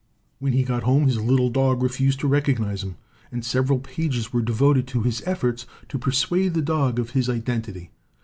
[0.39, 2.95] When he got home his little dog refused to recog nize him,
[3.31, 7.91] and several pages were devoted to his efforts to persuade the dog of his identity.